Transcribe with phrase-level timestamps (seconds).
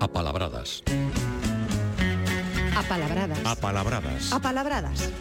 [0.00, 0.82] Apalabradas.
[2.76, 3.40] Apalabradas.
[3.46, 4.32] Apalabradas.
[4.32, 5.12] Apalabradas.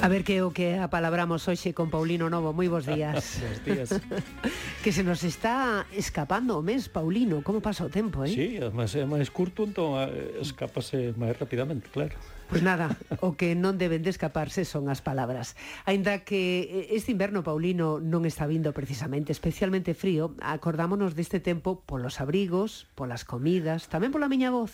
[0.00, 2.52] A ver que o que apalabramos hoxe con Paulino Novo.
[2.52, 3.40] Moi bons días.
[3.42, 3.90] bons días.
[4.84, 7.42] que se nos está escapando o mes, Paulino.
[7.42, 8.30] Como pasa o tempo, eh?
[8.30, 12.14] Sí, además é máis curto, entón eh, escapase máis rapidamente, claro.
[12.54, 15.58] Pois nada, o que non deben de escaparse son as palabras.
[15.90, 21.82] Ainda que eh, este inverno paulino non está vindo precisamente especialmente frío, acordámonos deste tempo
[21.82, 24.70] polos abrigos, polas comidas, tamén pola miña voz.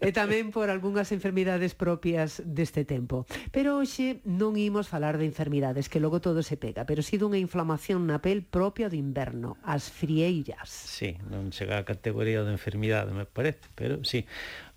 [0.00, 3.28] E tamén por algunhas enfermidades propias deste tempo.
[3.52, 7.36] Pero hoxe non imos falar de enfermidades, que logo todo se pega, pero si dunha
[7.36, 10.72] inflamación na pel propia do inverno, as frieiras.
[10.72, 14.24] Sí, non chega a categoría de enfermidade, me parece, pero sí,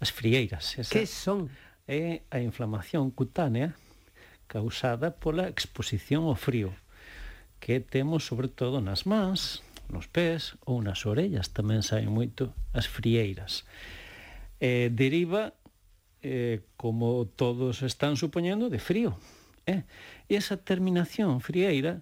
[0.03, 0.75] as frieiras.
[0.75, 0.96] Esa...
[0.97, 1.53] Que son?
[1.85, 3.77] É a inflamación cutánea
[4.49, 6.73] causada pola exposición ao frío
[7.61, 9.61] que temos sobre todo nas mans,
[9.93, 13.61] nos pés ou nas orellas tamén saen moito as frieiras.
[14.57, 15.53] Eh, deriva,
[16.25, 19.21] eh, como todos están supoñendo, de frío.
[19.69, 19.85] Eh?
[20.25, 22.01] E esa terminación frieira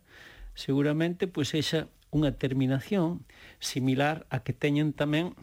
[0.56, 3.28] seguramente pois eixa unha terminación
[3.60, 5.36] similar a que teñen tamén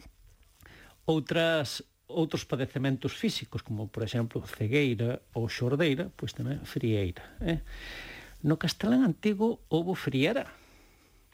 [1.05, 7.25] outras outros padecementos físicos, como por exemplo cegueira ou xordeira, pois tamén frieira.
[7.41, 7.59] Eh?
[8.45, 10.47] No castelán antigo houve friera,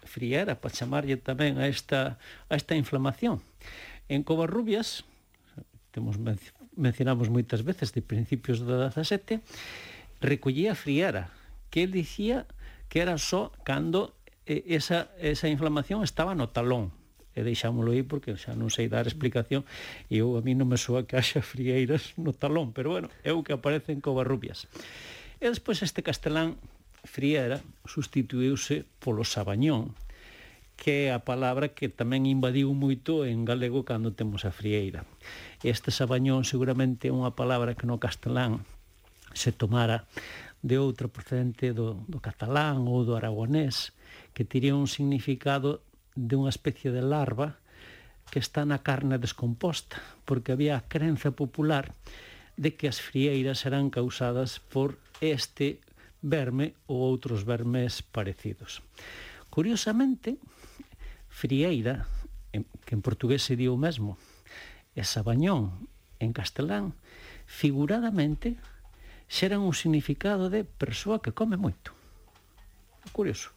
[0.08, 3.44] friera, para chamarlle tamén a esta, a esta inflamación.
[4.08, 5.04] En Covarrubias,
[5.92, 6.18] temos
[6.80, 9.44] mencionamos moitas veces de principios do 17,
[10.24, 11.30] recollía friera,
[11.70, 12.48] que el dicía
[12.88, 16.96] que era só cando eh, esa, esa inflamación estaba no talón,
[17.38, 19.66] e deixámolo aí porque xa non sei dar explicación
[20.10, 23.32] e eu a mí non me soa que haxa frieiras no talón, pero bueno, é
[23.32, 24.66] o que aparece en Covarrubias.
[25.40, 26.60] E despois este castelán
[27.08, 29.96] Friera sustituíuse polo Sabañón,
[30.80, 35.04] que é a palabra que tamén invadiu moito en galego cando temos a frieira.
[35.60, 38.64] Este sabañón seguramente é unha palabra que no castelán
[39.36, 40.08] se tomara
[40.64, 43.92] de outra procedente do, do catalán ou do aragonés,
[44.32, 45.84] que teria un significado
[46.16, 47.60] de unha especie de larva
[48.30, 51.94] que está na carne descomposta, porque había a crenza popular
[52.58, 55.82] de que as frieiras eran causadas por este
[56.22, 58.84] verme ou outros vermes parecidos.
[59.50, 60.38] Curiosamente,
[61.32, 62.06] frieira,
[62.52, 64.20] que en portugués se di o mesmo,
[64.94, 65.88] e sabañón,
[66.20, 66.94] en castelán,
[67.48, 68.60] figuradamente
[69.32, 71.96] xeran un significado de persoa que come moito.
[73.16, 73.56] Curioso.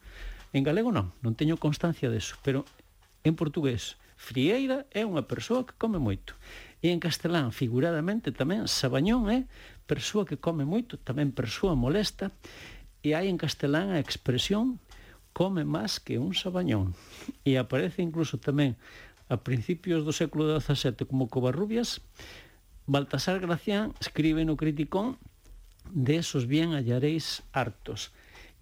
[0.53, 2.69] En galego non, non teño constancia deso, pero
[3.25, 6.39] en portugués Frieira é unha persoa que come moito.
[6.79, 9.51] E en castelán, figuradamente, tamén Sabañón é
[9.91, 12.31] persoa que come moito, tamén persoa molesta.
[13.03, 14.79] E hai en castelán a expresión
[15.35, 16.95] come máis que un sabañón.
[17.43, 18.77] E aparece incluso tamén
[19.33, 22.05] a principios do século XVII como Covarrubias,
[22.87, 25.17] Baltasar Gracián escribe no Criticón
[25.89, 28.13] de esos bien hallaréis hartos,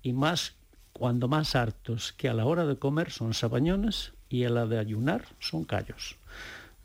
[0.01, 0.57] E máis
[0.93, 4.79] cuando más hartos que a la hora de comer son sabañones y a la de
[4.79, 6.17] ayunar son callos.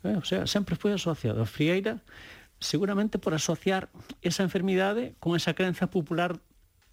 [0.04, 2.00] Eh, o sea, sempre foi asociado a frieira
[2.58, 3.88] seguramente por asociar
[4.22, 6.40] esa enfermidade con esa creencia popular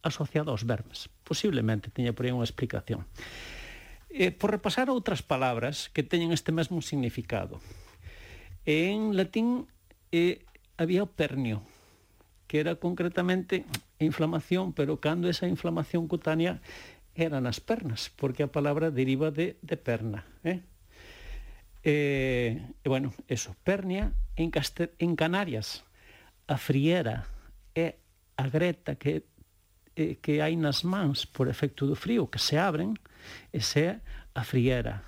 [0.03, 1.07] asociada aos vermes.
[1.23, 3.07] Posiblemente teña por aí unha explicación.
[4.11, 7.63] Eh, por repasar outras palabras que teñen este mesmo significado.
[8.67, 9.65] En latín
[10.11, 10.43] eh,
[10.77, 11.63] había o pernio,
[12.45, 13.65] que era concretamente
[13.97, 16.61] inflamación, pero cando esa inflamación cutánea
[17.15, 20.25] eran as pernas, porque a palabra deriva de, de perna.
[20.43, 20.61] Eh?
[21.83, 21.93] E,
[22.81, 25.83] e, bueno, eso, pernia en, Caster, en Canarias,
[26.47, 27.27] a friera
[27.75, 27.99] é
[28.35, 29.29] a greta que
[29.95, 32.97] eh, que hai nas mans por efecto do frío, que se abren,
[33.53, 33.91] esa é
[34.33, 35.05] a friera.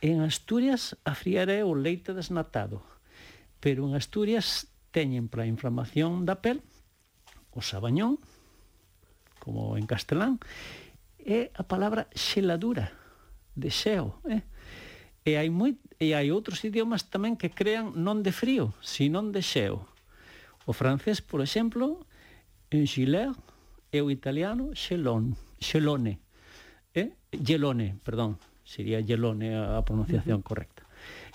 [0.00, 2.80] En Asturias, a friera é o leite desnatado,
[3.60, 6.64] pero en Asturias teñen para a inflamación da pel
[7.52, 8.16] o sabañón,
[9.40, 10.40] como en castelán,
[11.26, 12.94] é a palabra xeladura,
[13.58, 14.46] de xeo, eh?
[15.26, 19.42] E hai, moi, e hai outros idiomas tamén que crean non de frío, sino de
[19.42, 19.82] xeo.
[20.70, 22.06] O francés, por exemplo,
[22.70, 23.34] en gilet,
[23.90, 26.22] e o italiano xelon, xelone,
[26.94, 27.10] eh?
[27.34, 30.48] gelone, perdón, sería gelone a pronunciación uh -huh.
[30.48, 30.82] correcta.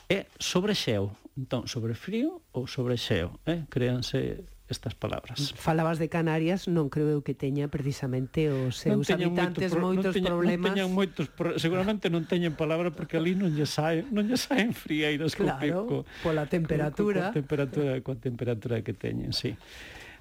[0.07, 3.67] É sobre xeo, entón, sobre frío ou sobre xeo, eh?
[3.67, 5.53] créanse estas palabras.
[5.53, 10.11] Falabas de Canarias, non creo eu que teña precisamente os seus non habitantes moito, moitos
[10.11, 10.63] non teña, problemas.
[10.63, 11.25] Non teñan moitos,
[11.59, 15.97] seguramente non teñen palabra porque ali non lle sae, non lle saen frieiras claro, co,
[16.23, 17.29] pola temperatura.
[17.29, 19.59] Co, co, co, temperatura, coa temperatura que teñen, sí.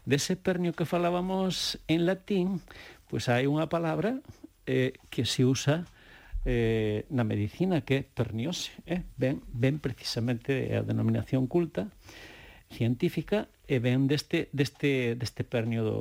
[0.05, 2.59] Dese pernio que falábamos en latín,
[3.07, 4.19] pois pues hai unha palabra
[4.67, 5.87] eh, que se usa
[6.45, 9.05] eh, na medicina que é perniose, eh?
[9.17, 11.93] ben, ben precisamente a denominación culta,
[12.71, 15.99] científica e ven deste, deste, deste pernio do,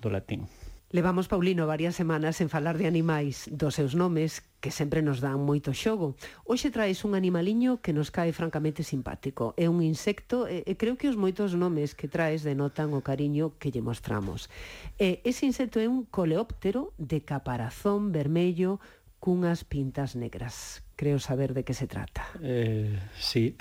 [0.00, 0.46] do latín.
[0.94, 5.42] Levamos, Paulino, varias semanas en falar de animais, dos seus nomes, que sempre nos dan
[5.42, 6.14] moito xogo.
[6.46, 9.58] Hoxe traes un animaliño que nos cae francamente simpático.
[9.58, 13.58] É un insecto e, e creo que os moitos nomes que traes denotan o cariño
[13.58, 14.46] que lle mostramos.
[14.94, 18.78] E, ese insecto é un coleóptero de caparazón vermello
[19.18, 22.26] cunhas pintas negras creo saber de que se trata.
[22.42, 23.56] Eh, sí,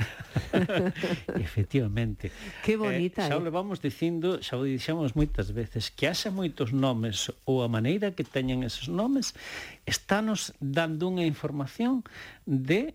[1.36, 2.32] efectivamente.
[2.64, 3.26] Qué eh, bonita.
[3.26, 3.44] Eh, xa eh?
[3.44, 8.24] levamos dicindo, xa o dixemos moitas veces, que haxa moitos nomes ou a maneira que
[8.24, 9.34] teñen esos nomes
[9.86, 12.06] estános dando unha información
[12.46, 12.94] de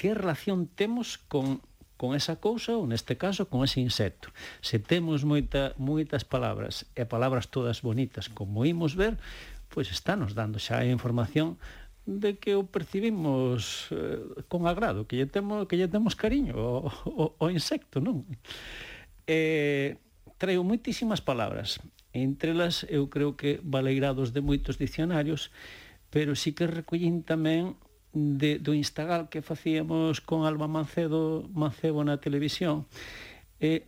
[0.00, 1.60] que relación temos con
[2.02, 4.34] con esa cousa ou neste caso con ese insecto.
[4.58, 9.22] Se temos moita, moitas palabras e palabras todas bonitas como imos ver,
[9.70, 11.62] pois estános dando xa a información
[12.06, 14.18] de que o percibimos eh,
[14.50, 18.26] con agrado, que lle temos, que lle temos cariño ao, ao, ao insecto, non?
[19.30, 20.02] Eh,
[20.42, 21.78] traio moitísimas palabras.
[22.10, 25.54] Entre elas, eu creo que valeirados de moitos dicionarios,
[26.10, 27.78] pero sí que recollín tamén
[28.12, 32.84] de, do Instagal que facíamos con Alba Mancedo, Mancebo na televisión,
[33.62, 33.86] eh,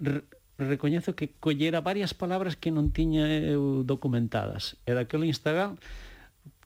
[0.56, 4.78] recoñezo que collera varias palabras que non tiña eu documentadas.
[4.86, 5.76] E daquele Instagram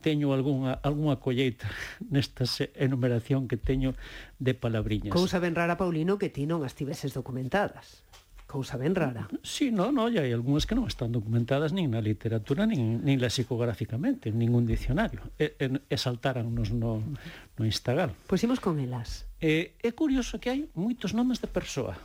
[0.01, 1.69] teño algunha, algunha colleita
[2.13, 2.45] nesta
[2.79, 3.95] enumeración que teño
[4.39, 5.13] de palabriñas.
[5.13, 8.07] Cousa ben rara, Paulino, que ti non as tiveses documentadas.
[8.49, 9.29] Cousa ben rara.
[9.43, 13.21] Sí, no, no, e hai algunhas que non están documentadas nin na literatura, nin, nin
[13.21, 15.21] lexicográficamente, en ningún dicionario.
[15.37, 18.17] E, e, e saltarannos no, no Instagram.
[18.25, 19.29] Pois imos con elas.
[19.37, 22.01] E, é curioso que hai moitos nomes de persoa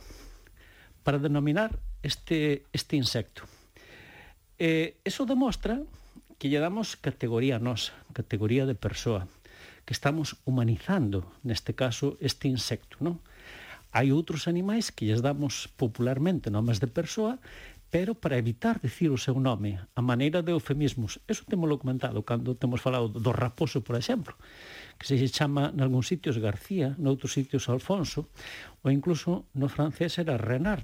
[1.00, 3.48] para denominar este, este insecto.
[4.60, 5.80] E, eso demostra
[6.38, 9.26] que lle damos categoría nosa, categoría de persoa,
[9.84, 13.20] que estamos humanizando, neste caso, este insecto, non?
[13.94, 17.38] Hai outros animais que lles damos popularmente nomes de persoa,
[17.94, 21.22] pero para evitar decir o seu nome, a maneira de eufemismos.
[21.30, 24.34] Eso temolo comentado cando temos falado do raposo, por exemplo,
[24.98, 28.26] que se chama nalgúns sitios García, noutros sitios Alfonso,
[28.82, 30.82] ou incluso no francés era Renard,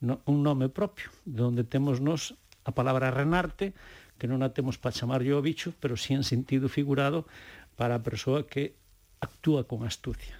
[0.00, 2.32] no, un nome propio, de onde temos nos
[2.64, 3.76] a palabra Renarte,
[4.22, 7.26] que non a temos para chamarlle o bicho, pero si sí en sentido figurado
[7.74, 8.78] para a persoa que
[9.18, 10.38] actúa con astucia.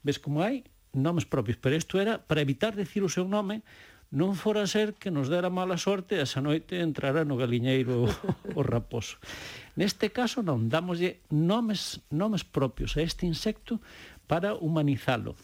[0.00, 0.64] Ves como hai
[0.96, 3.60] nomes propios, pero isto era para evitar decir o seu nome,
[4.08, 8.12] non fora ser que nos dera mala sorte e esa noite entrara no galiñeiro o,
[8.56, 9.20] o raposo.
[9.76, 13.84] Neste caso non, damoslle nomes, nomes propios a este insecto
[14.24, 15.36] para humanizalo.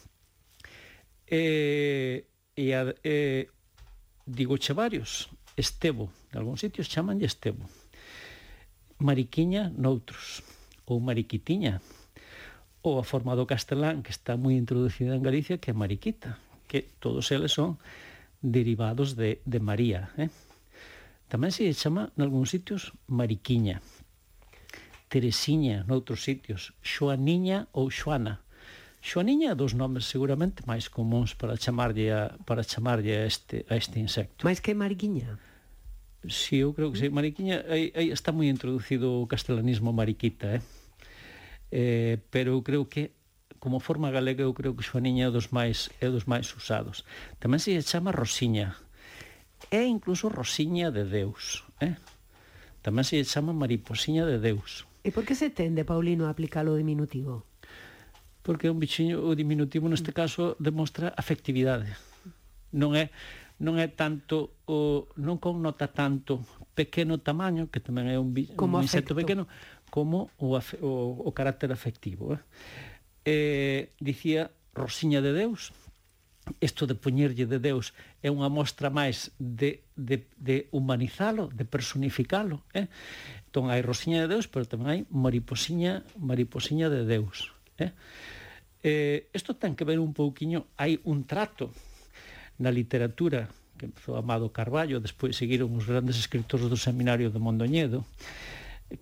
[1.29, 2.25] Eh,
[2.57, 3.43] e, e, e eh,
[4.25, 7.65] digo che varios, Estebo, en algúns sitios chamanlle Estebo.
[8.99, 10.43] Mariquiña noutros,
[10.87, 11.81] ou Mariquitiña,
[12.85, 16.37] ou a forma do castelán que está moi introducida en Galicia que é Mariquita,
[16.69, 17.81] que todos eles son
[18.45, 20.13] derivados de, de María.
[20.21, 20.29] Eh?
[21.33, 23.81] Tamén se chama, en algúns sitios, Mariquiña,
[25.09, 28.44] Teresiña, noutros sitios, Xoaniña ou Xoana,
[29.05, 33.77] Xoaniña é dos nomes seguramente máis comuns para chamarlle a, para chamarlle a este, a
[33.77, 34.49] este insecto.
[34.49, 35.37] Mais que mariquiña?
[36.25, 37.13] Si, sí, eu creo que sí.
[37.13, 40.63] Mariquiña, aí, aí está moi introducido o castelanismo mariquita, eh?
[41.69, 43.13] eh pero eu creo que
[43.61, 47.05] como forma galega eu creo que xoaniña é dos máis é dos máis usados.
[47.37, 48.73] Tamén se chama rosiña.
[49.69, 52.01] É incluso rosiña de Deus, eh?
[52.81, 54.89] Tamén se chama mariposiña de Deus.
[55.05, 57.45] E por que se tende, Paulino, a aplicar o diminutivo?
[58.45, 60.17] porque un bichiño, o diminutivo neste mm.
[60.21, 61.97] caso demostra afectividade.
[62.77, 63.09] Non é
[63.59, 66.45] non é tanto o non connota tanto
[66.77, 69.23] pequeno tamaño, que tamén é un, como un insecto afecto.
[69.25, 69.43] pequeno,
[69.89, 70.91] como o, o,
[71.25, 72.35] o carácter afectivo.
[72.35, 72.43] Eh?
[73.25, 75.73] Eh, dicía Rosiña de Deus,
[76.61, 82.67] isto de poñerlle de Deus é unha mostra máis de, de, de humanizalo, de personificalo.
[82.75, 82.91] Eh?
[83.49, 87.54] Entón hai Rosiña de Deus, pero tamén hai Mariposiña, Mariposiña de Deus.
[87.79, 87.93] Eh?
[88.85, 91.73] Eh, isto ten que ver un pouquiño, hai un trato
[92.61, 98.07] na literatura que empezou Amado Carballo, despois seguiron os grandes escritores do seminario de Mondoñedo,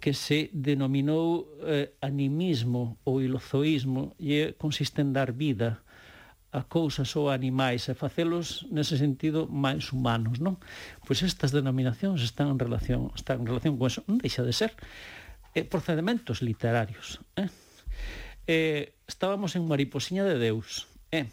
[0.01, 5.83] que se denominou eh, animismo ou ilozoísmo e consiste en dar vida
[6.53, 10.61] a cousas ou a animais e facelos nese sentido máis humanos, non?
[11.05, 14.73] Pois estas denominacións están en relación, están en relación con eso, non deixa de ser
[15.57, 17.49] eh, procedementos literarios, eh?
[18.47, 20.89] eh, estábamos en Mariposiña de Deus.
[21.11, 21.29] Eh,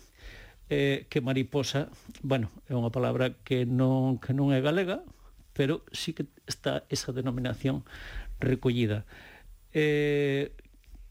[0.69, 1.89] eh, que mariposa,
[2.21, 5.01] bueno, é unha palabra que non, que non é galega,
[5.57, 7.81] pero sí que está esa denominación
[8.37, 9.03] recollida.
[9.73, 10.53] Eh,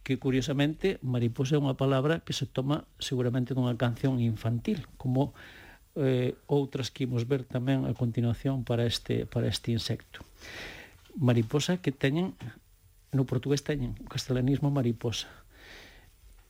[0.07, 5.35] que curiosamente mariposa é unha palabra que se toma seguramente dunha canción infantil, como
[5.99, 10.23] eh, outras que imos ver tamén a continuación para este, para este insecto.
[11.19, 12.39] Mariposa que teñen,
[13.11, 15.27] no portugués teñen, o castelanismo mariposa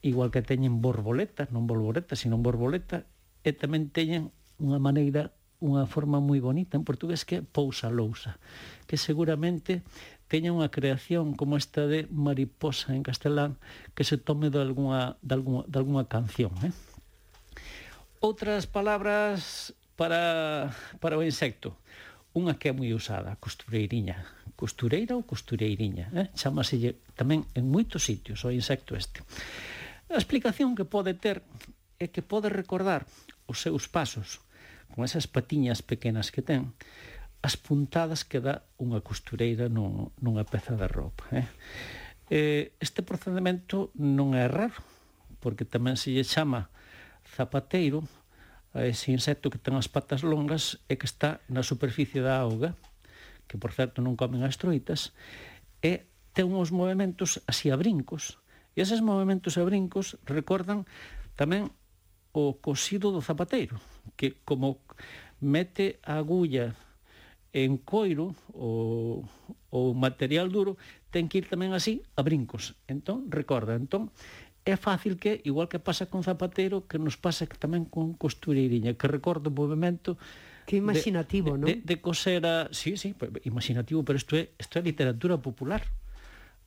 [0.02, 3.04] igual que teñen borboletas, non borboletas, sino borboletas,
[3.42, 8.38] e tamén teñen unha maneira unha forma moi bonita en portugués que é pousa lousa,
[8.86, 9.82] que seguramente
[10.30, 13.58] teña unha creación como esta de mariposa en castelán
[13.98, 16.54] que se tome de alguna, de alguna, de alguna canción.
[16.62, 16.70] Eh?
[18.22, 20.70] Outras palabras para,
[21.02, 21.74] para o insecto.
[22.38, 24.22] Unha que é moi usada, costureiriña.
[24.54, 26.12] Costureira ou costureiriña.
[26.14, 26.30] Eh?
[26.38, 29.26] Chámaselle tamén en moitos sitios o insecto este.
[30.08, 31.44] A explicación que pode ter
[32.00, 33.04] é que pode recordar
[33.44, 34.40] os seus pasos
[34.88, 36.72] con esas patiñas pequenas que ten
[37.44, 41.28] as puntadas que dá unha costureira nun, nunha peza de roupa.
[41.30, 41.46] Eh?
[42.32, 44.80] Eh, este procedimento non é raro,
[45.44, 46.72] porque tamén se lle chama
[47.36, 48.08] zapateiro
[48.72, 52.72] a ese insecto que ten as patas longas e que está na superficie da auga,
[53.44, 55.12] que por certo non comen as troitas,
[55.84, 58.40] e ten uns movimentos así a brincos,
[58.78, 60.86] E eses movimentos e brincos recordan
[61.34, 61.74] tamén
[62.30, 63.74] o cosido do zapateiro,
[64.14, 64.78] que como
[65.42, 66.78] mete a agulla
[67.50, 69.26] en coiro ou,
[69.74, 70.78] ou material duro,
[71.10, 72.78] ten que ir tamén así a brincos.
[72.86, 74.14] Entón, recorda, entón,
[74.62, 78.94] é fácil que, igual que pasa con Zapatero, que nos pasa que tamén con costureiriña,
[78.94, 80.22] que recorda o movimento
[80.70, 81.66] Que imaginativo, de, de, non?
[81.66, 82.70] De, de coser a...
[82.70, 85.82] Sí, sí, imaginativo, pero isto é, isto é literatura popular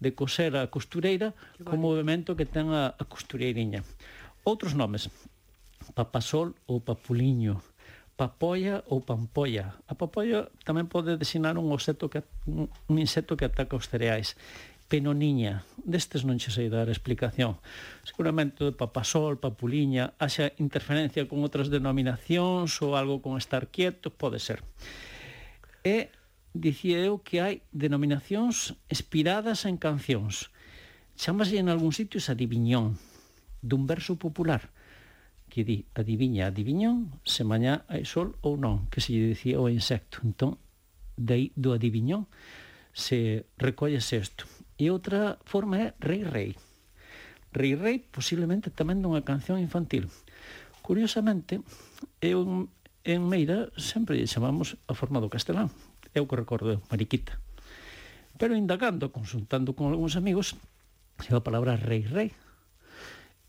[0.01, 3.85] de coser a costureira co movimento que ten a, a costureiriña.
[4.41, 5.13] Outros nomes,
[5.93, 7.61] papasol ou papuliño,
[8.17, 9.77] papoia ou pampoia.
[9.85, 14.33] A papoia tamén pode designar un, oseto que, un, un insecto que ataca os cereais.
[14.91, 17.61] Penoniña, destes non che sei dar explicación.
[18.03, 24.41] Seguramente de papasol, papuliña, haxa interferencia con outras denominacións ou algo con estar quieto, pode
[24.41, 24.65] ser.
[25.85, 26.13] E
[26.53, 30.51] dicía eu que hai denominacións inspiradas en cancións.
[31.15, 32.99] Chámase en algún sitios adiviñón,
[33.61, 34.71] dun verso popular
[35.51, 39.67] que di adiviña, adiviñón, se mañá hai sol ou non, que se lle dicía o
[39.67, 40.23] insecto.
[40.23, 40.55] Entón,
[41.19, 42.31] dai do adiviñón
[42.95, 44.47] se recolle isto.
[44.79, 46.51] E outra forma é Rei Rei.
[47.51, 50.07] Rei Rei posiblemente tamén dunha canción infantil.
[50.79, 51.59] Curiosamente,
[52.23, 52.71] eu
[53.03, 55.67] en Meira sempre lle chamamos a forma do castelán,
[56.13, 57.39] é o que recordo eu, Mariquita.
[58.39, 60.57] Pero indagando, consultando con algúns amigos,
[61.21, 62.31] se a palabra rei rei,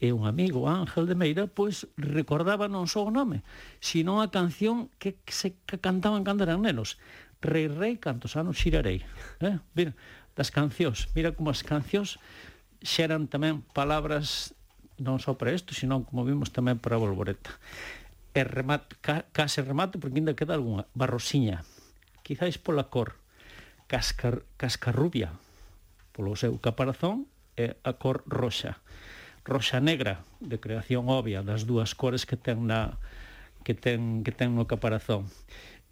[0.02, 3.46] e un amigo, Ángel de Meira, pois recordaba non só o nome,
[3.78, 6.98] sino a canción que se que cantaban cando eran nenos.
[7.38, 9.06] Rei rei, cantos anos xirarei.
[9.38, 9.62] Eh?
[9.78, 9.94] Mira,
[10.34, 12.18] das cancións, mira como as cancións
[12.82, 14.58] xeran tamén palabras
[14.98, 17.54] non só para isto, sino como vimos tamén para a Volvoreta.
[18.34, 20.90] E remato, ca, case remato, porque ainda queda algunha.
[20.98, 21.62] Barrosiña
[22.22, 23.18] quizáis pola cor
[23.90, 25.36] cascar, cascarrubia,
[26.16, 27.28] polo seu caparazón
[27.60, 28.80] e a cor roxa.
[29.44, 32.96] Roxa negra, de creación obvia, das dúas cores que ten na
[33.66, 35.28] que ten, que ten no caparazón.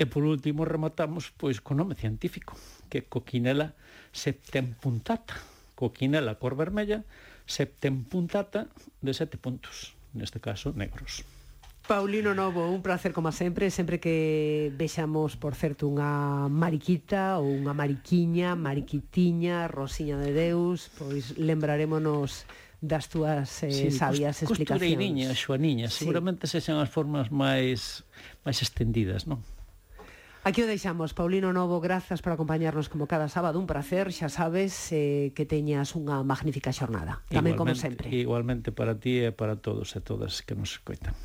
[0.01, 2.57] E por último rematamos pois co nome científico,
[2.89, 3.77] que é Coquinella
[4.17, 5.37] septempuntata.
[5.77, 7.05] Coquinella cor vermella,
[7.45, 8.73] septempuntata
[9.05, 11.27] de sete puntos, neste caso negros.
[11.91, 17.75] Paulino Novo, un placer como sempre, sempre que vexamos, por certo, unha mariquita ou unha
[17.75, 22.47] mariquiña, mariquitiña, rosiña de Deus, pois lembrarémonos
[22.79, 24.87] das túas eh, sí, sabias explicacións.
[24.87, 26.07] Costureiriña, xoaniña, sí.
[26.07, 28.07] seguramente sexan as formas máis
[28.47, 29.43] máis estendidas, non?
[30.47, 34.95] Aquí o deixamos, Paulino Novo, grazas por acompañarnos como cada sábado, un placer, xa sabes
[34.95, 38.07] eh, que teñas unha magnífica xornada, tamén igualmente, como sempre.
[38.15, 41.19] Igualmente para ti e para todos e todas que nos escoitan.